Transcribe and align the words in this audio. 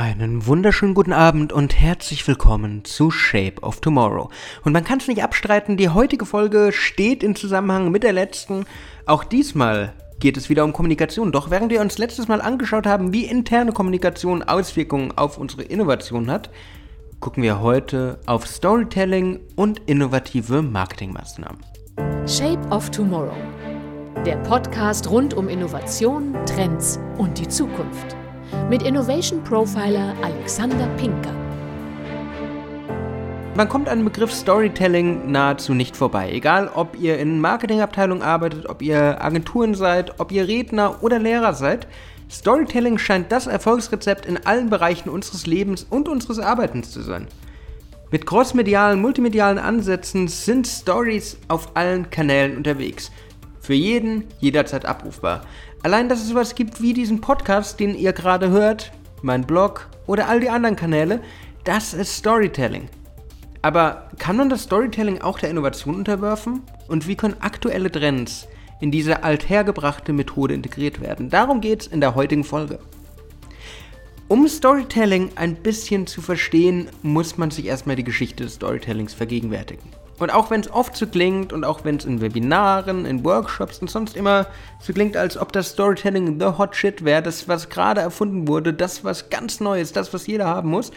Einen 0.00 0.46
wunderschönen 0.46 0.94
guten 0.94 1.12
Abend 1.12 1.52
und 1.52 1.78
herzlich 1.78 2.26
willkommen 2.26 2.86
zu 2.86 3.10
Shape 3.10 3.60
of 3.60 3.82
Tomorrow. 3.82 4.30
Und 4.64 4.72
man 4.72 4.82
kann 4.82 4.98
es 4.98 5.08
nicht 5.08 5.22
abstreiten, 5.22 5.76
die 5.76 5.90
heutige 5.90 6.24
Folge 6.24 6.70
steht 6.72 7.22
in 7.22 7.36
Zusammenhang 7.36 7.90
mit 7.90 8.02
der 8.02 8.14
letzten. 8.14 8.64
Auch 9.04 9.24
diesmal 9.24 9.92
geht 10.18 10.38
es 10.38 10.48
wieder 10.48 10.64
um 10.64 10.72
Kommunikation. 10.72 11.32
Doch 11.32 11.50
während 11.50 11.70
wir 11.70 11.82
uns 11.82 11.98
letztes 11.98 12.28
Mal 12.28 12.40
angeschaut 12.40 12.86
haben, 12.86 13.12
wie 13.12 13.26
interne 13.26 13.72
Kommunikation 13.72 14.42
Auswirkungen 14.42 15.12
auf 15.18 15.36
unsere 15.36 15.64
Innovation 15.64 16.30
hat, 16.30 16.48
gucken 17.20 17.42
wir 17.42 17.60
heute 17.60 18.20
auf 18.24 18.46
Storytelling 18.46 19.38
und 19.54 19.80
innovative 19.80 20.62
Marketingmaßnahmen. 20.62 21.60
Shape 22.26 22.66
of 22.70 22.90
Tomorrow. 22.90 23.36
Der 24.24 24.36
Podcast 24.36 25.10
rund 25.10 25.34
um 25.34 25.50
Innovation, 25.50 26.34
Trends 26.46 26.98
und 27.18 27.36
die 27.36 27.48
Zukunft 27.48 28.16
mit 28.68 28.82
Innovation 28.82 29.42
Profiler 29.44 30.14
Alexander 30.22 30.86
Pinker. 30.96 31.34
Man 33.56 33.68
kommt 33.68 33.88
an 33.88 33.98
den 33.98 34.04
Begriff 34.04 34.32
Storytelling 34.32 35.30
nahezu 35.30 35.74
nicht 35.74 35.96
vorbei. 35.96 36.30
Egal, 36.32 36.70
ob 36.74 36.98
ihr 36.98 37.18
in 37.18 37.40
Marketingabteilungen 37.40 38.22
arbeitet, 38.22 38.68
ob 38.68 38.80
ihr 38.80 39.22
Agenturen 39.22 39.74
seid, 39.74 40.18
ob 40.20 40.32
ihr 40.32 40.48
Redner 40.48 41.02
oder 41.02 41.18
Lehrer 41.18 41.52
seid. 41.52 41.86
Storytelling 42.30 42.96
scheint 42.96 43.32
das 43.32 43.46
Erfolgsrezept 43.46 44.24
in 44.24 44.46
allen 44.46 44.70
Bereichen 44.70 45.08
unseres 45.08 45.46
Lebens 45.46 45.84
und 45.88 46.08
unseres 46.08 46.38
Arbeitens 46.38 46.92
zu 46.92 47.02
sein. 47.02 47.26
Mit 48.12 48.24
crossmedialen, 48.24 49.00
multimedialen 49.00 49.58
Ansätzen 49.58 50.28
sind 50.28 50.66
Stories 50.66 51.36
auf 51.48 51.76
allen 51.76 52.10
Kanälen 52.10 52.56
unterwegs. 52.56 53.10
Für 53.60 53.74
jeden 53.74 54.24
jederzeit 54.38 54.86
abrufbar. 54.86 55.42
Allein, 55.82 56.10
dass 56.10 56.20
es 56.20 56.28
sowas 56.28 56.54
gibt 56.54 56.82
wie 56.82 56.92
diesen 56.92 57.22
Podcast, 57.22 57.80
den 57.80 57.94
ihr 57.94 58.12
gerade 58.12 58.50
hört, 58.50 58.92
mein 59.22 59.46
Blog 59.46 59.88
oder 60.06 60.28
all 60.28 60.40
die 60.40 60.50
anderen 60.50 60.76
Kanäle, 60.76 61.22
das 61.64 61.94
ist 61.94 62.16
Storytelling. 62.16 62.88
Aber 63.62 64.08
kann 64.18 64.36
man 64.36 64.50
das 64.50 64.64
Storytelling 64.64 65.22
auch 65.22 65.38
der 65.38 65.48
Innovation 65.48 65.94
unterwerfen? 65.94 66.62
Und 66.88 67.08
wie 67.08 67.16
können 67.16 67.36
aktuelle 67.40 67.90
Trends 67.90 68.46
in 68.80 68.90
diese 68.90 69.22
althergebrachte 69.24 70.12
Methode 70.12 70.52
integriert 70.52 71.00
werden? 71.00 71.30
Darum 71.30 71.62
geht 71.62 71.82
es 71.82 71.86
in 71.86 72.02
der 72.02 72.14
heutigen 72.14 72.44
Folge. 72.44 72.78
Um 74.28 74.46
Storytelling 74.48 75.30
ein 75.36 75.56
bisschen 75.56 76.06
zu 76.06 76.20
verstehen, 76.20 76.88
muss 77.02 77.38
man 77.38 77.50
sich 77.50 77.66
erstmal 77.66 77.96
die 77.96 78.04
Geschichte 78.04 78.44
des 78.44 78.54
Storytellings 78.54 79.14
vergegenwärtigen. 79.14 79.88
Und 80.20 80.30
auch 80.30 80.50
wenn 80.50 80.60
es 80.60 80.70
oft 80.70 80.96
so 80.96 81.06
klingt 81.06 81.50
und 81.50 81.64
auch 81.64 81.82
wenn 81.82 81.96
es 81.96 82.04
in 82.04 82.20
Webinaren, 82.20 83.06
in 83.06 83.24
Workshops 83.24 83.78
und 83.78 83.88
sonst 83.88 84.14
immer 84.16 84.46
so 84.78 84.92
klingt, 84.92 85.16
als 85.16 85.38
ob 85.38 85.50
das 85.50 85.70
Storytelling 85.70 86.38
the 86.38 86.58
hot 86.58 86.76
shit 86.76 87.06
wäre, 87.06 87.22
das, 87.22 87.48
was 87.48 87.70
gerade 87.70 88.02
erfunden 88.02 88.46
wurde, 88.46 88.74
das, 88.74 89.02
was 89.02 89.30
ganz 89.30 89.60
neu 89.60 89.80
ist, 89.80 89.96
das, 89.96 90.12
was 90.12 90.26
jeder 90.26 90.46
haben 90.46 90.68
muss. 90.68 90.92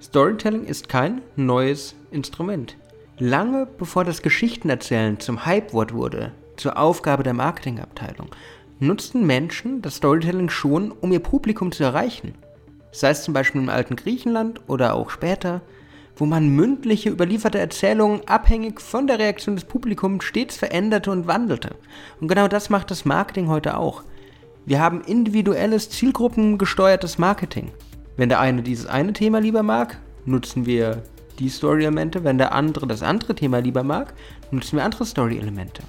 Storytelling 0.00 0.64
ist 0.64 0.88
kein 0.88 1.20
neues 1.34 1.96
Instrument. 2.12 2.76
Lange 3.18 3.66
bevor 3.66 4.04
das 4.04 4.22
Geschichtenerzählen 4.22 5.18
zum 5.18 5.44
Hypewort 5.44 5.92
wurde, 5.92 6.30
zur 6.56 6.78
Aufgabe 6.78 7.24
der 7.24 7.34
Marketingabteilung, 7.34 8.28
nutzten 8.78 9.26
Menschen 9.26 9.82
das 9.82 9.96
Storytelling 9.96 10.48
schon, 10.48 10.92
um 10.92 11.10
ihr 11.10 11.20
Publikum 11.20 11.72
zu 11.72 11.82
erreichen. 11.82 12.36
Sei 12.92 13.10
es 13.10 13.24
zum 13.24 13.34
Beispiel 13.34 13.60
im 13.60 13.68
alten 13.68 13.96
Griechenland 13.96 14.60
oder 14.68 14.94
auch 14.94 15.10
später– 15.10 15.60
wo 16.20 16.26
man 16.26 16.50
mündliche 16.50 17.08
überlieferte 17.08 17.58
Erzählungen 17.58 18.20
abhängig 18.28 18.78
von 18.80 19.06
der 19.06 19.18
Reaktion 19.18 19.56
des 19.56 19.64
Publikums 19.64 20.22
stets 20.22 20.54
veränderte 20.54 21.10
und 21.10 21.26
wandelte. 21.26 21.70
Und 22.20 22.28
genau 22.28 22.46
das 22.46 22.68
macht 22.68 22.90
das 22.90 23.06
Marketing 23.06 23.48
heute 23.48 23.78
auch. 23.78 24.02
Wir 24.66 24.80
haben 24.80 25.00
individuelles, 25.00 25.88
zielgruppengesteuertes 25.88 27.16
Marketing. 27.16 27.70
Wenn 28.18 28.28
der 28.28 28.38
eine 28.38 28.62
dieses 28.62 28.84
eine 28.84 29.14
Thema 29.14 29.40
lieber 29.40 29.62
mag, 29.62 29.98
nutzen 30.26 30.66
wir 30.66 31.02
die 31.38 31.48
Story-Elemente. 31.48 32.22
Wenn 32.22 32.36
der 32.36 32.52
andere 32.52 32.86
das 32.86 33.02
andere 33.02 33.34
Thema 33.34 33.60
lieber 33.60 33.82
mag, 33.82 34.12
nutzen 34.50 34.76
wir 34.76 34.84
andere 34.84 35.06
Story-Elemente. 35.06 35.82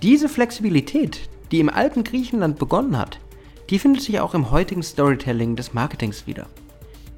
Diese 0.00 0.28
Flexibilität, 0.28 1.28
die 1.50 1.58
im 1.58 1.70
alten 1.70 2.04
Griechenland 2.04 2.60
begonnen 2.60 2.96
hat, 2.96 3.18
die 3.68 3.80
findet 3.80 4.02
sich 4.02 4.20
auch 4.20 4.34
im 4.34 4.52
heutigen 4.52 4.84
Storytelling 4.84 5.56
des 5.56 5.74
Marketings 5.74 6.28
wieder. 6.28 6.46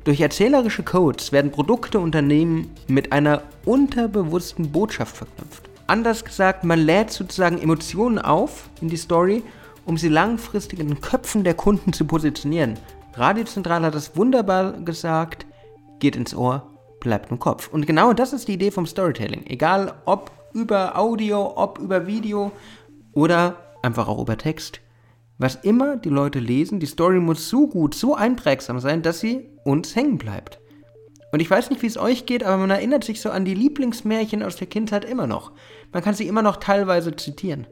Durch 0.07 0.21
erzählerische 0.21 0.85
Codes 0.85 1.33
werden 1.33 1.51
Produkte 1.51 1.99
Unternehmen 1.99 2.71
mit 2.87 3.11
einer 3.11 3.43
unterbewussten 3.65 4.71
Botschaft 4.71 5.17
verknüpft. 5.17 5.69
Anders 5.89 6.25
gesagt, 6.25 6.63
man 6.63 6.79
lädt 6.79 7.11
sozusagen 7.11 7.59
Emotionen 7.59 8.21
auf 8.21 8.71
in 8.81 8.89
die 8.89 8.97
Story, 8.97 9.43
um 9.85 9.99
sie 9.99 10.09
langfristig 10.09 10.79
in 10.79 10.87
den 10.87 11.01
Köpfen 11.01 11.43
der 11.43 11.55
Kunden 11.55 11.93
zu 11.93 12.05
positionieren. 12.05 12.79
Radiozentral 13.15 13.83
hat 13.83 13.97
das 13.97 14.17
wunderbar 14.17 14.75
gesagt, 14.75 15.45
geht 15.99 16.15
ins 16.15 16.37
Ohr, 16.37 16.71
bleibt 17.01 17.33
im 17.33 17.41
Kopf. 17.41 17.67
Und 17.73 17.85
genau 17.85 18.13
das 18.13 18.33
ist 18.33 18.47
die 18.47 18.55
Idee 18.55 18.71
vom 18.71 18.87
Storytelling. 18.87 19.45
Egal 19.47 19.93
ob 20.05 20.31
über 20.53 20.97
Audio, 20.97 21.53
ob 21.57 21.81
über 21.81 22.07
Video 22.07 22.53
oder 23.13 23.57
einfach 23.83 24.07
auch 24.07 24.21
über 24.21 24.39
Text. 24.39 24.81
Was 25.39 25.57
immer 25.57 25.97
die 25.97 26.09
Leute 26.09 26.39
lesen, 26.39 26.81
die 26.81 26.87
Story 26.87 27.21
muss 27.21 27.49
so 27.49 27.69
gut, 27.69 27.95
so 27.95 28.15
einprägsam 28.15 28.81
sein, 28.81 29.03
dass 29.03 29.21
sie 29.21 29.51
uns 29.65 29.95
hängen 29.95 30.17
bleibt. 30.17 30.61
Und 31.31 31.41
ich 31.41 31.51
weiß 31.51 31.69
nicht, 31.69 31.83
wie 31.83 31.87
es 31.87 31.99
euch 31.99 32.25
geht, 32.25 32.45
aber 32.45 32.57
man 32.57 32.71
erinnert 32.71 33.05
sich 33.05 33.21
so 33.21 33.31
an 33.31 33.45
die 33.45 33.55
Lieblingsmärchen 33.55 34.43
aus 34.43 34.57
der 34.57 34.69
Kindheit 34.69 35.05
immer 35.05 35.27
noch. 35.27 35.53
Man 35.93 36.03
kann 36.03 36.15
sie 36.15 36.27
immer 36.27 36.41
noch 36.41 36.57
teilweise 36.57 37.15
zitieren. 37.15 37.67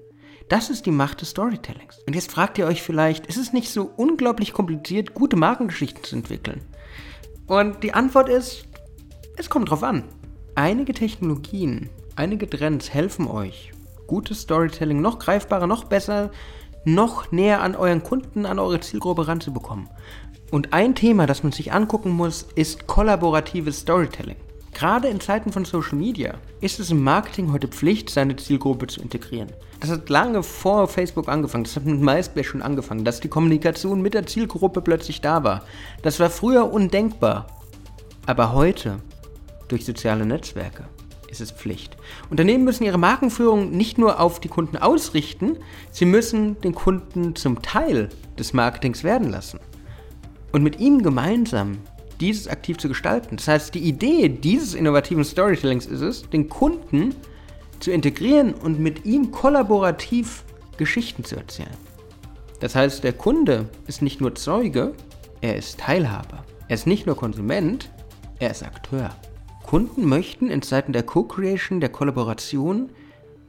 Das 0.50 0.68
ist 0.68 0.84
die 0.84 0.90
Macht 0.90 1.22
des 1.22 1.30
Storytellings. 1.30 2.00
Und 2.06 2.14
jetzt 2.14 2.30
fragt 2.30 2.58
ihr 2.58 2.66
euch 2.66 2.82
vielleicht, 2.82 3.26
ist 3.26 3.38
es 3.38 3.54
nicht 3.54 3.70
so 3.70 3.90
unglaublich 3.96 4.52
kompliziert, 4.52 5.14
gute 5.14 5.36
Markengeschichten 5.36 6.04
zu 6.04 6.16
entwickeln? 6.16 6.60
Und 7.46 7.82
die 7.82 7.94
Antwort 7.94 8.28
ist, 8.28 8.66
es 9.38 9.48
kommt 9.48 9.70
drauf 9.70 9.82
an. 9.82 10.04
Einige 10.54 10.92
Technologien, 10.92 11.88
einige 12.16 12.48
Trends 12.48 12.92
helfen 12.92 13.26
euch, 13.26 13.72
gutes 14.06 14.42
Storytelling 14.42 15.00
noch 15.00 15.18
greifbarer, 15.18 15.66
noch 15.66 15.84
besser 15.84 16.30
noch 16.84 17.32
näher 17.32 17.62
an 17.62 17.76
euren 17.76 18.02
Kunden, 18.02 18.46
an 18.46 18.58
eure 18.58 18.80
Zielgruppe 18.80 19.28
ranzubekommen. 19.28 19.88
Und 20.50 20.72
ein 20.72 20.94
Thema, 20.94 21.26
das 21.26 21.42
man 21.42 21.52
sich 21.52 21.72
angucken 21.72 22.10
muss, 22.10 22.46
ist 22.54 22.86
kollaboratives 22.86 23.80
Storytelling. 23.80 24.36
Gerade 24.74 25.08
in 25.08 25.20
Zeiten 25.20 25.52
von 25.52 25.64
Social 25.64 25.96
Media 25.96 26.34
ist 26.60 26.80
es 26.80 26.90
im 26.90 27.02
Marketing 27.02 27.52
heute 27.52 27.68
Pflicht, 27.68 28.10
seine 28.10 28.36
Zielgruppe 28.36 28.88
zu 28.88 29.00
integrieren. 29.00 29.52
Das 29.78 29.90
hat 29.90 30.08
lange 30.08 30.42
vor 30.42 30.88
Facebook 30.88 31.28
angefangen, 31.28 31.64
das 31.64 31.76
hat 31.76 31.84
mit 31.84 32.00
MySpace 32.00 32.46
schon 32.46 32.62
angefangen, 32.62 33.04
dass 33.04 33.20
die 33.20 33.28
Kommunikation 33.28 34.02
mit 34.02 34.14
der 34.14 34.26
Zielgruppe 34.26 34.80
plötzlich 34.80 35.20
da 35.20 35.44
war. 35.44 35.62
Das 36.02 36.18
war 36.18 36.28
früher 36.28 36.72
undenkbar. 36.72 37.46
Aber 38.26 38.52
heute, 38.52 38.96
durch 39.68 39.84
soziale 39.84 40.26
Netzwerke, 40.26 40.84
ist 41.40 41.50
es 41.50 41.50
Pflicht. 41.50 41.96
Unternehmen 42.30 42.64
müssen 42.64 42.84
ihre 42.84 42.98
Markenführung 42.98 43.70
nicht 43.70 43.98
nur 43.98 44.20
auf 44.20 44.40
die 44.40 44.48
Kunden 44.48 44.76
ausrichten, 44.76 45.58
sie 45.90 46.04
müssen 46.04 46.60
den 46.60 46.74
Kunden 46.74 47.34
zum 47.34 47.60
Teil 47.62 48.08
des 48.38 48.52
Marketings 48.52 49.04
werden 49.04 49.30
lassen. 49.30 49.58
Und 50.52 50.62
mit 50.62 50.78
ihm 50.78 51.02
gemeinsam 51.02 51.78
dieses 52.20 52.46
aktiv 52.46 52.78
zu 52.78 52.88
gestalten. 52.88 53.36
Das 53.36 53.48
heißt, 53.48 53.74
die 53.74 53.80
Idee 53.80 54.28
dieses 54.28 54.74
innovativen 54.74 55.24
Storytellings 55.24 55.86
ist 55.86 56.00
es, 56.00 56.30
den 56.30 56.48
Kunden 56.48 57.14
zu 57.80 57.90
integrieren 57.90 58.54
und 58.54 58.78
mit 58.78 59.04
ihm 59.04 59.32
kollaborativ 59.32 60.44
Geschichten 60.76 61.24
zu 61.24 61.36
erzählen. 61.36 61.76
Das 62.60 62.76
heißt, 62.76 63.02
der 63.02 63.12
Kunde 63.12 63.68
ist 63.88 64.00
nicht 64.00 64.20
nur 64.20 64.36
Zeuge, 64.36 64.94
er 65.40 65.56
ist 65.56 65.80
Teilhaber. 65.80 66.44
Er 66.68 66.74
ist 66.74 66.86
nicht 66.86 67.06
nur 67.06 67.16
Konsument, 67.16 67.90
er 68.38 68.52
ist 68.52 68.62
Akteur. 68.62 69.10
Kunden 69.74 70.08
möchten 70.08 70.50
in 70.50 70.62
Zeiten 70.62 70.92
der 70.92 71.02
Co-Creation, 71.02 71.80
der 71.80 71.88
Kollaboration 71.88 72.90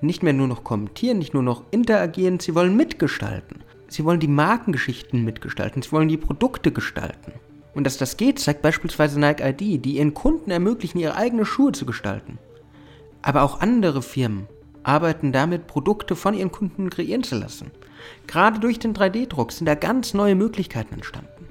nicht 0.01 0.23
mehr 0.23 0.33
nur 0.33 0.47
noch 0.47 0.63
kommentieren, 0.63 1.19
nicht 1.19 1.35
nur 1.35 1.43
noch 1.43 1.61
interagieren, 1.69 2.39
sie 2.39 2.55
wollen 2.55 2.75
mitgestalten. 2.75 3.63
Sie 3.89 4.03
wollen 4.05 4.19
die 4.19 4.27
Markengeschichten 4.27 5.23
mitgestalten, 5.23 5.83
sie 5.83 5.91
wollen 5.91 6.07
die 6.07 6.17
Produkte 6.17 6.71
gestalten. 6.71 7.33
Und 7.75 7.83
dass 7.83 7.99
das 7.99 8.17
geht, 8.17 8.39
zeigt 8.39 8.63
beispielsweise 8.63 9.19
Nike 9.19 9.43
ID, 9.43 9.85
die 9.85 9.97
ihren 9.97 10.15
Kunden 10.15 10.49
ermöglichen, 10.49 10.97
ihre 10.97 11.15
eigenen 11.15 11.45
Schuhe 11.45 11.73
zu 11.73 11.85
gestalten. 11.85 12.39
Aber 13.21 13.43
auch 13.43 13.61
andere 13.61 14.01
Firmen 14.01 14.47
arbeiten 14.81 15.31
damit, 15.31 15.67
Produkte 15.67 16.15
von 16.15 16.33
ihren 16.33 16.51
Kunden 16.51 16.89
kreieren 16.89 17.21
zu 17.21 17.35
lassen. 17.35 17.69
Gerade 18.25 18.59
durch 18.59 18.79
den 18.79 18.95
3D-Druck 18.95 19.51
sind 19.51 19.67
da 19.67 19.75
ganz 19.75 20.15
neue 20.15 20.33
Möglichkeiten 20.33 20.95
entstanden. 20.95 21.45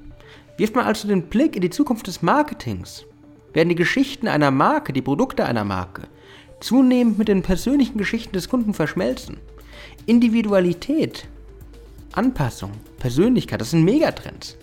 Wirft 0.57 0.75
man 0.75 0.85
also 0.85 1.07
den 1.07 1.29
Blick 1.29 1.55
in 1.55 1.63
die 1.63 1.71
Zukunft 1.71 2.09
des 2.09 2.23
Marketings, 2.23 3.07
werden 3.55 3.71
die 3.71 3.75
Geschichten 3.75 4.29
einer 4.29 4.51
Marke, 4.51 4.93
die 4.93 5.03
Produkte 5.03 5.47
einer 5.47 5.65
Marke, 5.65 6.03
zunehmend 6.61 7.19
mit 7.19 7.29
den 7.29 7.43
persönlichen 7.43 7.97
Geschichten 7.97 8.33
des 8.33 8.49
Kunden 8.49 8.75
verschmelzen. 8.75 9.39
Individualität, 10.07 11.27
Anpassung, 12.13 12.73
Persönlichkeit, 12.99 13.61
das 13.61 13.71
sind 13.71 13.85
Megatrends. 13.85 14.57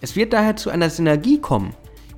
Es 0.00 0.16
wird 0.16 0.32
daher 0.32 0.56
zu 0.56 0.70
einer 0.70 0.90
Synergie 0.90 1.38
kommen, 1.40 1.74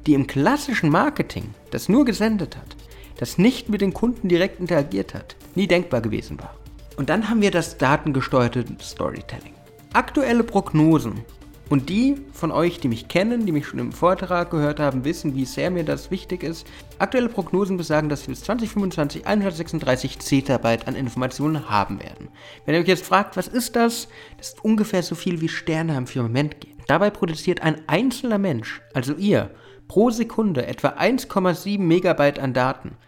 die 0.06 0.14
im 0.14 0.26
klassischen 0.26 0.90
Marketing, 0.90 1.54
das 1.70 1.88
nur 1.88 2.04
gesendet 2.04 2.56
hat, 2.56 2.76
das 3.18 3.38
nicht 3.38 3.68
mit 3.68 3.80
den 3.80 3.92
Kunden 3.92 4.28
direkt 4.28 4.60
interagiert 4.60 5.14
hat, 5.14 5.36
nie 5.54 5.66
denkbar 5.66 6.00
gewesen 6.00 6.38
war. 6.38 6.56
Und 6.96 7.08
dann 7.08 7.28
haben 7.28 7.40
wir 7.40 7.50
das 7.50 7.78
datengesteuerte 7.78 8.64
Storytelling. 8.80 9.54
Aktuelle 9.92 10.44
Prognosen 10.44 11.24
Und 11.72 11.88
die 11.88 12.16
von 12.34 12.50
euch, 12.50 12.80
die 12.80 12.88
mich 12.88 13.08
kennen, 13.08 13.46
die 13.46 13.52
mich 13.52 13.66
schon 13.66 13.78
im 13.78 13.92
Vortrag 13.92 14.50
gehört 14.50 14.78
haben, 14.78 15.06
wissen, 15.06 15.34
wie 15.34 15.46
sehr 15.46 15.70
mir 15.70 15.84
das 15.84 16.10
wichtig 16.10 16.42
ist. 16.42 16.66
Aktuelle 16.98 17.30
Prognosen 17.30 17.78
besagen, 17.78 18.10
dass 18.10 18.28
wir 18.28 18.34
bis 18.34 18.42
2025 18.42 19.26
136 19.26 20.18
Zettabyte 20.18 20.86
an 20.86 20.96
Informationen 20.96 21.70
haben 21.70 21.98
werden. 22.02 22.28
Wenn 22.66 22.74
ihr 22.74 22.82
euch 22.82 22.88
jetzt 22.88 23.06
fragt, 23.06 23.38
was 23.38 23.48
ist 23.48 23.74
das? 23.74 24.08
Das 24.36 24.48
ist 24.48 24.62
ungefähr 24.62 25.02
so 25.02 25.14
viel 25.14 25.40
wie 25.40 25.48
Sterne 25.48 25.96
am 25.96 26.06
Firmament 26.06 26.60
gehen. 26.60 26.76
Dabei 26.88 27.08
produziert 27.08 27.62
ein 27.62 27.80
einzelner 27.86 28.36
Mensch, 28.36 28.82
also 28.92 29.14
ihr, 29.14 29.48
pro 29.88 30.10
Sekunde 30.10 30.66
etwa 30.66 30.88
1,7 30.88 31.78
Megabyte 31.78 32.38
an 32.38 32.52
Daten. 32.52 32.98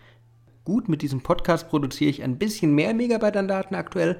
Gut, 0.65 0.89
mit 0.89 1.03
diesem 1.03 1.21
Podcast 1.21 1.69
produziere 1.69 2.09
ich 2.09 2.23
ein 2.23 2.39
bisschen 2.39 2.75
mehr 2.75 2.95
Megabyte 2.95 3.37
an 3.37 3.47
Daten 3.47 3.75
aktuell, 3.75 4.19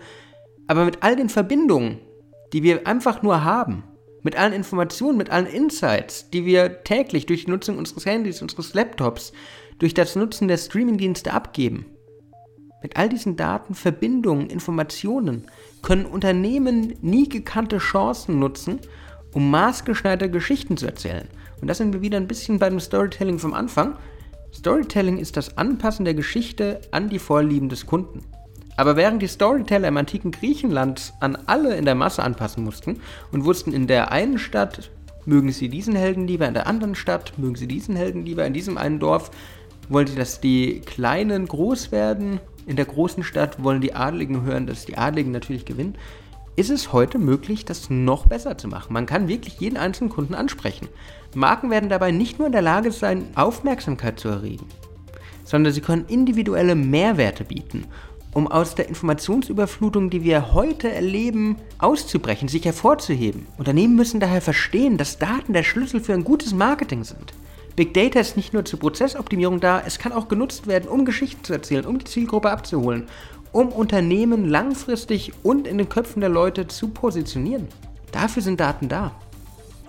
aber 0.67 0.85
mit 0.85 1.03
all 1.03 1.17
den 1.17 1.31
Verbindungen, 1.31 2.01
die 2.53 2.63
wir 2.63 2.87
einfach 2.87 3.23
nur 3.23 3.43
haben, 3.43 3.85
mit 4.25 4.37
allen 4.37 4.55
Informationen, 4.55 5.19
mit 5.19 5.31
allen 5.31 5.47
Insights, 5.47 6.31
die 6.31 6.45
wir 6.45 6.83
täglich 6.83 7.27
durch 7.27 7.45
die 7.45 7.51
Nutzung 7.51 7.79
unseres 7.79 8.07
Handys, 8.07 8.43
unseres 8.43 8.75
Laptops, 8.75 9.33
durch 9.79 9.95
das 9.95 10.17
Nutzen 10.17 10.49
der 10.49 10.57
Streamingdienste 10.57 11.33
abgeben. 11.33 11.87
Mit 12.83 12.97
all 12.97 13.09
diesen 13.09 13.37
Daten, 13.37 13.75
Verbindungen, 13.75 14.51
Informationen 14.51 15.47
können 15.83 16.07
Unternehmen 16.07 16.95
nie 17.03 17.29
gekannte 17.29 17.79
Chancen 17.79 18.39
nutzen, 18.39 18.81
um 19.33 19.51
maßgeschneiderte 19.51 20.31
Geschichten 20.31 20.77
zu 20.77 20.87
erzählen. 20.87 21.29
Und 21.61 21.69
das 21.69 21.79
sind 21.79 21.93
wir 21.93 22.03
wieder 22.03 22.17
ein 22.17 22.29
bisschen 22.29 22.59
bei 22.59 22.69
dem 22.69 22.81
Storytelling 22.81 23.39
vom 23.39 23.53
Anfang. 23.53 23.97
Storytelling 24.55 25.19
ist 25.19 25.37
das 25.37 25.59
Anpassen 25.59 26.05
der 26.05 26.15
Geschichte 26.15 26.81
an 26.93 27.09
die 27.09 27.19
Vorlieben 27.19 27.69
des 27.69 27.87
Kunden. 27.87 28.21
Aber 28.77 28.97
während 28.97 29.23
die 29.23 29.29
Storyteller 29.29 29.89
im 29.89 29.97
antiken 29.97 30.31
Griechenland 30.31 31.13
an 31.21 31.39
alle 31.47 31.77
in 31.77 31.85
der 31.85 31.95
Masse 31.95 32.23
anpassen 32.23 32.65
mussten 32.65 33.01
und 33.31 33.45
wussten 33.45 33.73
in 33.73 33.87
der 33.87 34.11
einen 34.11 34.39
Stadt, 34.39 34.91
mögen 35.27 35.53
sie 35.53 35.69
diesen 35.69 35.95
Helden 35.95 36.27
lieber, 36.27 36.47
in 36.47 36.55
der 36.55 36.67
anderen 36.67 36.95
Stadt 36.95 37.39
mögen 37.39 37.57
sie 37.57 37.69
diesen 37.69 37.97
Helden 37.97 38.25
lieber, 38.25 38.45
in 38.45 38.53
diesem 38.53 38.77
einen 38.77 38.99
Dorf 38.99 39.31
wollen 39.89 40.07
sie, 40.07 40.17
dass 40.17 40.41
die 40.41 40.81
Kleinen 40.81 41.47
groß 41.47 41.93
werden, 41.93 42.41
in 42.67 42.77
der 42.77 42.87
großen 42.87 43.23
Stadt 43.23 43.63
wollen 43.63 43.81
die 43.81 43.95
Adligen 43.95 44.43
hören, 44.43 44.67
dass 44.67 44.87
die 44.87 44.97
Adligen 44.97 45.31
natürlich 45.31 45.65
gewinnen, 45.67 45.97
ist 46.57 46.71
es 46.71 46.93
heute 46.93 47.19
möglich, 47.19 47.65
das 47.65 47.91
noch 47.91 48.27
besser 48.27 48.57
zu 48.57 48.69
machen. 48.69 48.93
Man 48.93 49.07
kann 49.07 49.29
wirklich 49.29 49.61
jeden 49.61 49.77
einzelnen 49.77 50.11
Kunden 50.11 50.35
ansprechen. 50.35 50.89
Marken 51.35 51.71
werden 51.71 51.91
dabei 51.91 52.13
nicht 52.13 52.39
nur 52.39 52.47
in 52.47 52.53
der 52.53 52.63
Lage 52.63 52.93
sein, 52.93 53.27
Aufmerksamkeit 53.35 54.21
zu 54.21 54.29
erregen, 54.29 54.67
sondern 55.45 55.73
sie 55.73 55.81
können 55.81 56.07
individuelle 56.07 56.77
Mehrwerte 56.77 57.45
bieten 57.45 57.87
um 58.35 58.49
aus 58.49 58.75
der 58.75 58.89
Informationsüberflutung, 58.89 60.11
die 60.11 60.25
wir 60.25 60.53
heute 60.53 60.91
erleben, 60.91 61.57
auszubrechen, 61.79 62.49
sich 62.49 62.65
hervorzuheben. 62.65 63.47
Unternehmen 63.57 63.95
müssen 63.95 64.21
daher 64.21 64.43
verstehen, 64.43 64.99
dass 64.99 65.19
Daten 65.19 65.53
der 65.53 65.63
Schlüssel 65.63 66.01
für 66.01 66.13
ein 66.13 66.25
gutes 66.25 66.53
Marketing 66.53 67.05
sind. 67.05 67.33
Big 67.77 67.95
Data 67.95 68.21
ist 68.21 68.37
nicht 68.37 68.53
nur 68.53 68.65
zur 68.65 68.79
Prozessoptimierung 68.79 69.61
da, 69.61 69.83
es 69.85 69.99
kann 69.99 70.13
auch 70.13 70.29
genutzt 70.29 70.67
werden, 70.67 70.89
um 70.89 71.05
Geschichten 71.05 71.43
zu 71.45 71.53
erzählen, 71.53 71.87
um 71.87 71.99
die 71.99 72.05
Zielgruppe 72.05 72.51
abzuholen, 72.51 73.07
um 73.53 73.69
Unternehmen 73.69 74.49
langfristig 74.49 75.33
und 75.43 75.67
in 75.67 75.79
den 75.79 75.89
Köpfen 75.89 76.21
der 76.21 76.29
Leute 76.29 76.67
zu 76.67 76.89
positionieren. 76.89 77.69
Dafür 78.13 78.43
sind 78.43 78.61
Daten 78.61 78.89
da. 78.89 79.13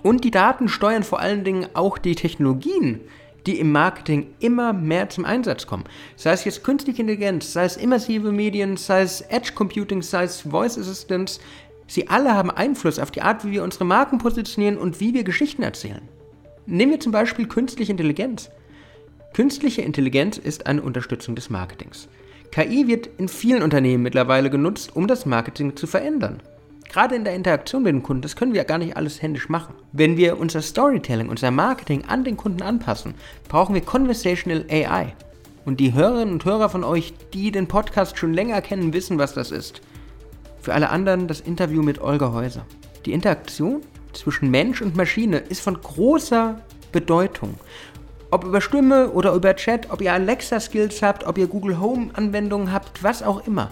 Und 0.02 0.24
die 0.24 0.30
Daten 0.30 0.68
steuern 0.68 1.02
vor 1.02 1.18
allen 1.18 1.42
Dingen 1.42 1.66
auch 1.74 1.98
die 1.98 2.14
Technologien, 2.14 3.00
die 3.46 3.58
im 3.60 3.72
Marketing 3.72 4.26
immer 4.40 4.72
mehr 4.72 5.08
zum 5.08 5.24
Einsatz 5.24 5.66
kommen. 5.66 5.84
Sei 6.16 6.32
es 6.32 6.44
jetzt 6.44 6.64
künstliche 6.64 7.02
Intelligenz, 7.02 7.52
sei 7.52 7.64
es 7.64 7.76
immersive 7.76 8.32
Medien, 8.32 8.76
sei 8.76 9.02
es 9.02 9.20
Edge 9.22 9.52
Computing, 9.54 10.02
sei 10.02 10.24
es 10.24 10.40
Voice 10.40 10.78
Assistance, 10.78 11.40
sie 11.86 12.08
alle 12.08 12.34
haben 12.34 12.50
Einfluss 12.50 12.98
auf 12.98 13.10
die 13.10 13.22
Art, 13.22 13.44
wie 13.44 13.52
wir 13.52 13.62
unsere 13.62 13.84
Marken 13.84 14.18
positionieren 14.18 14.78
und 14.78 15.00
wie 15.00 15.14
wir 15.14 15.24
Geschichten 15.24 15.62
erzählen. 15.62 16.02
Nehmen 16.66 16.92
wir 16.92 17.00
zum 17.00 17.12
Beispiel 17.12 17.46
künstliche 17.46 17.92
Intelligenz. 17.92 18.50
Künstliche 19.32 19.82
Intelligenz 19.82 20.38
ist 20.38 20.66
eine 20.66 20.82
Unterstützung 20.82 21.36
des 21.36 21.50
Marketings. 21.50 22.08
KI 22.50 22.88
wird 22.88 23.08
in 23.18 23.28
vielen 23.28 23.62
Unternehmen 23.62 24.02
mittlerweile 24.02 24.50
genutzt, 24.50 24.96
um 24.96 25.06
das 25.06 25.26
Marketing 25.26 25.76
zu 25.76 25.86
verändern. 25.86 26.42
Gerade 26.88 27.14
in 27.14 27.24
der 27.24 27.34
Interaktion 27.34 27.82
mit 27.82 27.92
dem 27.92 28.02
Kunden, 28.02 28.22
das 28.22 28.36
können 28.36 28.52
wir 28.52 28.58
ja 28.58 28.64
gar 28.64 28.78
nicht 28.78 28.96
alles 28.96 29.20
händisch 29.20 29.48
machen. 29.48 29.74
Wenn 29.92 30.16
wir 30.16 30.38
unser 30.38 30.62
Storytelling, 30.62 31.28
unser 31.28 31.50
Marketing 31.50 32.04
an 32.06 32.24
den 32.24 32.36
Kunden 32.36 32.62
anpassen, 32.62 33.14
brauchen 33.48 33.74
wir 33.74 33.82
Conversational 33.82 34.64
AI. 34.70 35.14
Und 35.64 35.80
die 35.80 35.94
Hörerinnen 35.94 36.32
und 36.32 36.44
Hörer 36.44 36.68
von 36.68 36.84
euch, 36.84 37.12
die 37.34 37.50
den 37.50 37.66
Podcast 37.66 38.16
schon 38.18 38.32
länger 38.32 38.62
kennen, 38.62 38.92
wissen, 38.92 39.18
was 39.18 39.34
das 39.34 39.50
ist. 39.50 39.80
Für 40.60 40.74
alle 40.74 40.90
anderen 40.90 41.26
das 41.26 41.40
Interview 41.40 41.82
mit 41.82 42.00
Olga 42.00 42.32
Häuser. 42.32 42.64
Die 43.04 43.12
Interaktion 43.12 43.82
zwischen 44.12 44.50
Mensch 44.50 44.80
und 44.80 44.96
Maschine 44.96 45.38
ist 45.38 45.60
von 45.60 45.80
großer 45.80 46.60
Bedeutung. 46.92 47.54
Ob 48.30 48.44
über 48.44 48.60
Stimme 48.60 49.10
oder 49.10 49.32
über 49.34 49.54
Chat, 49.54 49.90
ob 49.90 50.00
ihr 50.00 50.12
Alexa-Skills 50.12 51.02
habt, 51.02 51.26
ob 51.26 51.38
ihr 51.38 51.46
Google 51.46 51.78
Home-Anwendungen 51.80 52.72
habt, 52.72 53.02
was 53.02 53.22
auch 53.22 53.46
immer. 53.46 53.70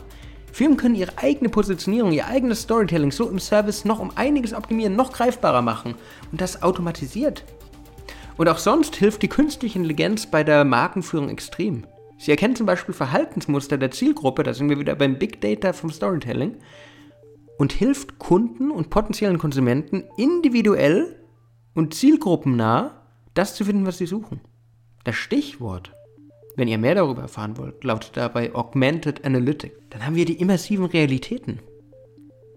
Firmen 0.55 0.77
können 0.77 0.95
ihre 0.95 1.19
eigene 1.19 1.49
Positionierung, 1.49 2.13
ihr 2.13 2.29
eigenes 2.29 2.63
Storytelling 2.63 3.11
so 3.11 3.29
im 3.29 3.41
Service 3.41 3.85
noch 3.85 3.99
um 3.99 4.13
einiges 4.15 4.55
optimieren, 4.55 4.95
noch 4.95 5.13
greifbarer 5.13 5.63
machen 5.63 5.97
und 6.31 6.41
das 6.41 6.63
automatisiert. 6.63 7.45
Und 8.37 8.49
auch 8.49 8.59
sonst 8.59 8.95
hilft 8.95 9.23
die 9.23 9.29
künstliche 9.29 9.77
Intelligenz 9.81 10.27
bei 10.27 10.45
der 10.45 10.65
Markenführung 10.65 11.29
extrem. 11.29 11.89
Sie 12.19 12.31
erkennt 12.31 12.57
zum 12.57 12.67
Beispiel 12.67 12.95
Verhaltensmuster 12.95 13.79
der 13.79 13.91
Zielgruppe, 13.91 14.45
da 14.45 14.55
sind 14.55 14.69
wir 14.69 14.79
wieder 14.79 14.95
beim 14.95 15.19
Big 15.19 15.41
Data 15.41 15.73
vom 15.73 15.91
Storytelling, 15.91 16.55
und 17.59 17.73
hilft 17.73 18.21
Kunden 18.21 18.71
und 18.71 18.91
potenziellen 18.91 19.39
Konsumenten 19.39 20.05
individuell 20.17 21.17
und 21.75 21.95
zielgruppennah 21.95 23.03
das 23.35 23.57
zu 23.57 23.65
finden, 23.65 23.87
was 23.87 23.99
sie 23.99 24.07
suchen. 24.07 24.41
Das 25.03 25.17
Stichwort 25.17 25.93
wenn 26.57 26.69
ihr 26.69 26.79
mehr 26.79 26.95
darüber 26.95 27.23
erfahren 27.23 27.57
wollt, 27.57 27.83
lautet 27.83 28.17
dabei 28.17 28.55
Augmented 28.55 29.25
Analytics. 29.25 29.75
Dann 29.91 30.07
haben 30.07 30.15
wir 30.15 30.25
die 30.25 30.41
immersiven 30.41 30.87
Realitäten, 30.87 31.61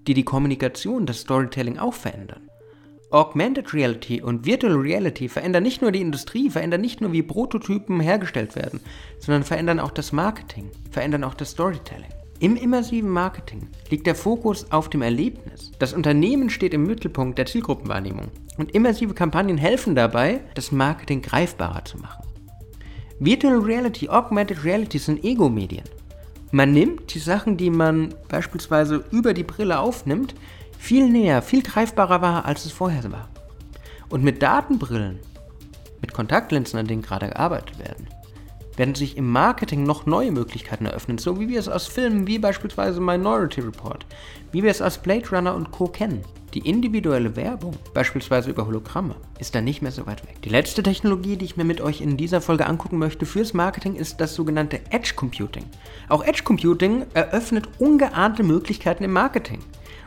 die 0.08 0.14
die 0.14 0.24
Kommunikation, 0.24 1.06
das 1.06 1.22
Storytelling 1.22 1.78
auch 1.78 1.94
verändern. 1.94 2.48
Augmented 3.10 3.74
Reality 3.74 4.22
und 4.22 4.46
Virtual 4.46 4.76
Reality 4.76 5.30
verändern 5.30 5.64
nicht 5.64 5.82
nur 5.82 5.94
die 5.94 6.02
Industrie, 6.02 6.50
verändern 6.50 6.82
nicht 6.82 7.00
nur, 7.00 7.14
wie 7.14 7.24
Prototypen 7.24 8.02
hergestellt 8.02 8.56
werden, 8.56 8.82
sondern 9.20 9.44
verändern 9.44 9.80
auch 9.80 9.92
das 9.92 10.12
Marketing, 10.12 10.70
verändern 10.92 11.24
auch 11.24 11.34
das 11.34 11.52
Storytelling. 11.52 12.10
Im 12.40 12.56
immersiven 12.56 13.10
Marketing 13.10 13.70
liegt 13.90 14.06
der 14.06 14.14
Fokus 14.14 14.72
auf 14.72 14.90
dem 14.90 15.02
Erlebnis. 15.02 15.72
Das 15.80 15.94
Unternehmen 15.94 16.50
steht 16.50 16.74
im 16.74 16.84
Mittelpunkt 16.84 17.38
der 17.38 17.48
Zielgruppenwahrnehmung 17.48 18.28
und 18.58 18.76
immersive 18.76 19.14
Kampagnen 19.14 19.58
helfen 19.58 19.96
dabei, 19.96 20.42
das 20.54 20.72
Marketing 20.72 21.22
greifbarer 21.22 21.86
zu 21.86 21.98
machen. 21.98 22.27
Virtual 23.20 23.58
Reality, 23.58 24.10
Augmented 24.10 24.64
Reality 24.64 25.00
sind 25.00 25.24
Ego-Medien. 25.24 25.86
Man 26.52 26.72
nimmt 26.72 27.14
die 27.16 27.20
Sachen, 27.20 27.58
die 27.58 27.72
man 27.72 28.14
beispielsweise 28.30 29.04
über 29.12 29.34
die 29.34 29.44
Brille 29.44 29.80
aufnimmt, 29.80 30.36
viel 30.78 31.10
näher, 31.10 31.42
viel 31.42 31.64
greifbarer 31.64 32.22
wahr, 32.22 32.46
als 32.46 32.66
es 32.66 32.72
vorher 32.72 33.12
war. 33.12 33.28
Und 34.10 34.24
mit 34.24 34.44
Datenbrillen, 34.44 35.20
mit 36.00 36.14
Kontaktlinsen, 36.14 36.80
an 36.80 36.86
denen 36.86 37.02
gerade 37.02 37.30
gearbeitet 37.30 37.80
werden, 37.80 38.08
werden 38.76 38.94
sich 38.94 39.18
im 39.18 39.32
Marketing 39.32 39.84
noch 39.84 40.06
neue 40.06 40.32
Möglichkeiten 40.32 40.86
eröffnen, 40.86 41.18
so 41.18 41.40
wie 41.40 41.50
wir 41.50 41.60
es 41.60 41.68
aus 41.68 41.88
Filmen 41.88 42.28
wie 42.28 42.38
beispielsweise 42.38 43.02
Minority 43.02 43.62
Report, 43.62 44.06
wie 44.52 44.62
wir 44.62 44.70
es 44.70 44.82
aus 44.82 45.00
Blade 45.00 45.28
Runner 45.32 45.56
und 45.56 45.72
Co. 45.72 45.88
kennen. 45.88 46.24
Die 46.58 46.68
individuelle 46.68 47.36
Werbung, 47.36 47.76
beispielsweise 47.94 48.50
über 48.50 48.66
Hologramme, 48.66 49.16
ist 49.38 49.54
da 49.54 49.62
nicht 49.62 49.84
mehr 49.84 49.92
so 49.92 50.08
weit 50.08 50.24
weg. 50.24 50.42
Die 50.42 50.50
letzte 50.50 50.82
Technologie, 50.82 51.38
die 51.38 51.46
ich 51.46 51.56
mir 51.56 51.64
mit 51.64 51.82
euch 51.82 52.02
in 52.02 52.18
dieser 52.18 52.42
Folge 52.42 52.66
angucken 52.66 52.98
möchte 52.98 53.28
fürs 53.28 53.54
Marketing, 53.54 53.94
ist 53.94 54.20
das 54.20 54.34
sogenannte 54.34 54.80
Edge 54.90 55.14
Computing. 55.16 55.66
Auch 56.10 56.24
Edge 56.24 56.42
Computing 56.42 57.06
eröffnet 57.14 57.70
ungeahnte 57.78 58.42
Möglichkeiten 58.42 59.04
im 59.04 59.12
Marketing 59.12 59.60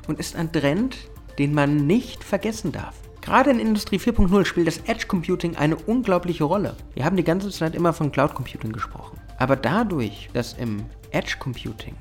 und 0.08 0.18
ist 0.18 0.34
ein 0.34 0.50
Trend, 0.50 0.96
den 1.38 1.54
man 1.54 1.86
nicht 1.86 2.24
vergessen 2.24 2.72
darf. 2.72 2.96
Gerade 3.20 3.50
in 3.50 3.60
Industrie 3.60 3.98
4.0 3.98 4.44
spielt 4.44 4.66
das 4.66 4.78
Edge 4.88 5.06
Computing 5.06 5.54
eine 5.54 5.76
unglaubliche 5.76 6.42
Rolle. 6.42 6.74
Wir 6.94 7.04
haben 7.04 7.16
die 7.16 7.22
ganze 7.22 7.50
Zeit 7.50 7.76
immer 7.76 7.92
von 7.92 8.10
Cloud 8.10 8.34
Computing 8.34 8.72
gesprochen. 8.72 9.20
Aber 9.38 9.54
dadurch, 9.54 10.30
dass 10.32 10.54
im 10.54 10.84
Edge 11.12 11.36
Computing 11.38 11.94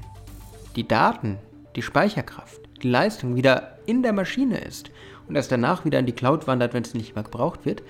die 0.76 0.88
Daten, 0.88 1.38
die 1.76 1.84
Speicherkraft, 1.84 2.69
die 2.84 2.90
Leistung 2.90 3.36
wieder 3.36 3.78
in 3.86 4.04
der 4.04 4.14
Maschine 4.14 4.60
ist 4.60 4.92
und 5.28 5.36
erst 5.36 5.52
danach 5.52 5.86
wieder 5.86 6.00
in 6.00 6.06
die 6.06 6.14
Cloud 6.14 6.48
wandert, 6.48 6.74
wenn 6.74 6.84
es 6.84 6.94
nicht 6.94 7.16
mehr 7.16 7.24
gebraucht 7.24 7.66
wird, 7.66 7.84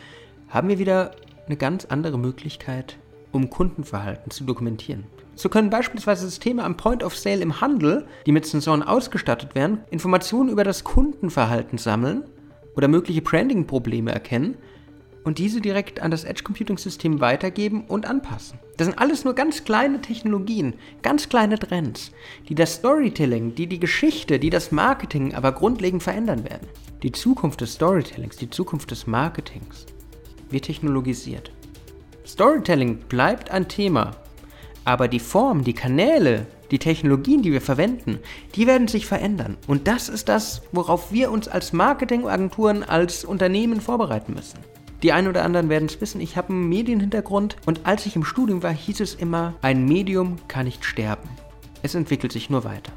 haben 0.49 0.67
wir 0.67 0.79
wieder 0.79 1.11
eine 1.47 1.57
ganz 1.57 1.85
andere 1.85 2.17
Möglichkeit, 2.17 2.97
um 3.31 3.49
Kundenverhalten 3.49 4.31
zu 4.31 4.43
dokumentieren. 4.43 5.05
So 5.35 5.47
können 5.47 5.69
beispielsweise 5.69 6.25
Systeme 6.25 6.63
am 6.63 6.75
Point 6.75 7.01
of 7.01 7.15
Sale 7.15 7.41
im 7.41 7.61
Handel, 7.61 8.05
die 8.25 8.33
mit 8.33 8.45
Sensoren 8.45 8.83
ausgestattet 8.83 9.55
werden, 9.55 9.79
Informationen 9.89 10.49
über 10.49 10.65
das 10.65 10.83
Kundenverhalten 10.83 11.77
sammeln 11.77 12.23
oder 12.75 12.87
mögliche 12.87 13.21
Branding-Probleme 13.21 14.11
erkennen 14.11 14.57
und 15.23 15.37
diese 15.37 15.61
direkt 15.61 16.01
an 16.01 16.11
das 16.11 16.23
Edge 16.23 16.43
Computing 16.43 16.77
System 16.77 17.21
weitergeben 17.21 17.85
und 17.87 18.05
anpassen. 18.05 18.59
Das 18.79 18.87
sind 18.87 18.97
alles 18.97 19.25
nur 19.25 19.35
ganz 19.35 19.65
kleine 19.65 19.99
Technologien, 19.99 20.73
ganz 21.01 21.27
kleine 21.27 21.59
Trends, 21.59 22.13
die 22.47 22.55
das 22.55 22.75
Storytelling, 22.75 23.53
die 23.53 23.67
die 23.67 23.77
Geschichte, 23.81 24.39
die 24.39 24.49
das 24.49 24.71
Marketing 24.71 25.35
aber 25.35 25.51
grundlegend 25.51 26.01
verändern 26.01 26.45
werden. 26.45 26.65
Die 27.03 27.11
Zukunft 27.11 27.59
des 27.59 27.73
Storytellings, 27.73 28.37
die 28.37 28.49
Zukunft 28.49 28.89
des 28.91 29.05
Marketings 29.05 29.85
wird 30.49 30.63
technologisiert. 30.63 31.51
Storytelling 32.25 32.99
bleibt 33.09 33.51
ein 33.51 33.67
Thema, 33.67 34.11
aber 34.85 35.09
die 35.09 35.19
Form, 35.19 35.65
die 35.65 35.73
Kanäle, 35.73 36.45
die 36.71 36.79
Technologien, 36.79 37.41
die 37.41 37.51
wir 37.51 37.59
verwenden, 37.59 38.19
die 38.55 38.65
werden 38.65 38.87
sich 38.87 39.05
verändern. 39.05 39.57
Und 39.67 39.89
das 39.89 40.07
ist 40.07 40.29
das, 40.29 40.61
worauf 40.71 41.11
wir 41.11 41.31
uns 41.31 41.49
als 41.49 41.73
Marketingagenturen, 41.73 42.83
als 42.83 43.25
Unternehmen 43.25 43.81
vorbereiten 43.81 44.35
müssen. 44.35 44.59
Die 45.01 45.13
einen 45.13 45.29
oder 45.29 45.45
anderen 45.45 45.69
werden 45.69 45.85
es 45.85 46.01
wissen, 46.01 46.19
ich 46.19 46.35
habe 46.35 46.49
einen 46.49 46.67
Medienhintergrund 46.67 47.55
und 47.65 47.85
als 47.85 48.05
ich 48.05 48.17
im 48.17 48.25
Studium 48.25 48.63
war, 48.63 48.73
hieß 48.73 48.99
es 48.99 49.15
immer, 49.15 49.53
ein 49.61 49.85
Medium 49.85 50.35
kann 50.49 50.65
nicht 50.65 50.83
sterben. 50.83 51.29
Es 51.81 51.95
entwickelt 51.95 52.33
sich 52.33 52.49
nur 52.49 52.65
weiter. 52.65 52.91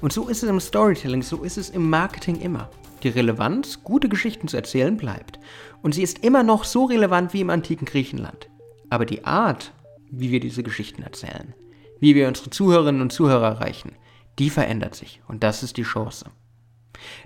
Und 0.00 0.12
so 0.12 0.28
ist 0.28 0.42
es 0.42 0.50
im 0.50 0.58
Storytelling, 0.58 1.22
so 1.22 1.44
ist 1.44 1.56
es 1.56 1.70
im 1.70 1.88
Marketing 1.88 2.40
immer. 2.40 2.68
Die 3.04 3.08
Relevanz, 3.08 3.84
gute 3.84 4.08
Geschichten 4.08 4.48
zu 4.48 4.56
erzählen, 4.56 4.96
bleibt. 4.96 5.38
Und 5.82 5.94
sie 5.94 6.02
ist 6.02 6.24
immer 6.24 6.42
noch 6.42 6.64
so 6.64 6.86
relevant 6.86 7.32
wie 7.32 7.42
im 7.42 7.50
antiken 7.50 7.86
Griechenland. 7.86 8.48
Aber 8.90 9.06
die 9.06 9.24
Art, 9.24 9.72
wie 10.10 10.32
wir 10.32 10.40
diese 10.40 10.64
Geschichten 10.64 11.02
erzählen, 11.02 11.54
wie 12.00 12.16
wir 12.16 12.26
unsere 12.26 12.50
Zuhörerinnen 12.50 13.00
und 13.00 13.12
Zuhörer 13.12 13.46
erreichen, 13.46 13.92
die 14.40 14.50
verändert 14.50 14.96
sich. 14.96 15.20
Und 15.28 15.44
das 15.44 15.62
ist 15.62 15.76
die 15.76 15.84
Chance. 15.84 16.26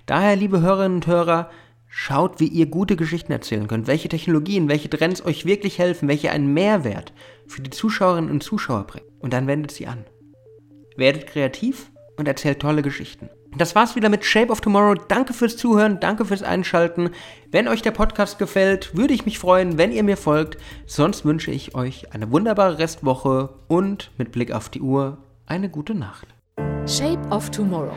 Daher, 0.04 0.36
liebe 0.36 0.60
Hörerinnen 0.60 0.96
und 0.96 1.06
Hörer, 1.06 1.50
Schaut, 1.92 2.38
wie 2.38 2.46
ihr 2.46 2.66
gute 2.66 2.94
Geschichten 2.94 3.32
erzählen 3.32 3.66
könnt, 3.66 3.88
welche 3.88 4.08
Technologien, 4.08 4.68
welche 4.68 4.88
Trends 4.88 5.24
euch 5.24 5.44
wirklich 5.44 5.80
helfen, 5.80 6.08
welche 6.08 6.30
einen 6.30 6.54
Mehrwert 6.54 7.12
für 7.48 7.62
die 7.62 7.70
Zuschauerinnen 7.70 8.30
und 8.30 8.44
Zuschauer 8.44 8.84
bringen. 8.86 9.06
Und 9.18 9.32
dann 9.32 9.48
wendet 9.48 9.72
sie 9.72 9.88
an. 9.88 10.04
Werdet 10.96 11.26
kreativ 11.26 11.90
und 12.16 12.28
erzählt 12.28 12.60
tolle 12.60 12.82
Geschichten. 12.82 13.28
Das 13.56 13.74
war's 13.74 13.96
wieder 13.96 14.08
mit 14.08 14.24
Shape 14.24 14.52
of 14.52 14.60
Tomorrow. 14.60 14.94
Danke 15.08 15.32
fürs 15.32 15.56
Zuhören, 15.56 15.98
danke 15.98 16.24
fürs 16.24 16.44
Einschalten. 16.44 17.10
Wenn 17.50 17.66
euch 17.66 17.82
der 17.82 17.90
Podcast 17.90 18.38
gefällt, 18.38 18.96
würde 18.96 19.12
ich 19.12 19.26
mich 19.26 19.40
freuen, 19.40 19.76
wenn 19.76 19.90
ihr 19.90 20.04
mir 20.04 20.16
folgt. 20.16 20.58
Sonst 20.86 21.24
wünsche 21.24 21.50
ich 21.50 21.74
euch 21.74 22.14
eine 22.14 22.30
wunderbare 22.30 22.78
Restwoche 22.78 23.48
und 23.66 24.12
mit 24.16 24.30
Blick 24.30 24.52
auf 24.52 24.68
die 24.68 24.80
Uhr 24.80 25.18
eine 25.44 25.68
gute 25.68 25.96
Nacht. 25.96 26.28
Shape 26.86 27.20
of 27.30 27.50
Tomorrow 27.50 27.96